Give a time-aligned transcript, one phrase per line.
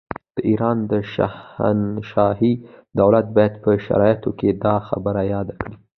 [0.35, 0.77] د ایران
[1.15, 2.53] شاهنشاهي
[2.99, 5.75] دولت باید په شرایطو کې دا خبره یاده کړي.